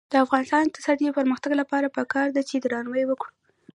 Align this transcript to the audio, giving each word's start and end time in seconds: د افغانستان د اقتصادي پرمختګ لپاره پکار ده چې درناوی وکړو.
د 0.13 0.15
افغانستان 0.25 0.61
د 0.63 0.67
اقتصادي 0.67 1.07
پرمختګ 1.19 1.51
لپاره 1.61 1.93
پکار 1.97 2.27
ده 2.35 2.41
چې 2.49 2.55
درناوی 2.57 3.03
وکړو. 3.07 3.31